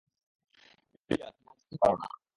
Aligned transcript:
প্রিয়া, 1.09 1.27
তুমি 1.31 1.49
না 1.49 1.55
যেতে 1.61 1.77
পারো 1.81 1.95
না। 1.97 2.07